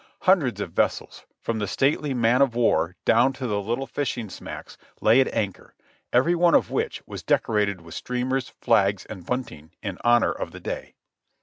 [0.21, 4.75] Hundreds of vessels, from the stately man of war down to the little fishing smacks,
[4.99, 5.75] lay at anchor,
[6.11, 10.59] every one of which was decorated with streamers, flags and bunting in honor of the
[10.59, 10.95] day.